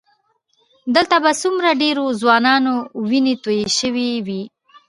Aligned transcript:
دلته 0.95 1.15
به 1.23 1.31
څومره 1.41 1.69
ډېرو 1.81 2.05
ځوانانو 2.21 2.75
وینې 3.09 3.35
تویې 3.43 3.67
شوې 3.79 4.09
وي. 4.27 4.43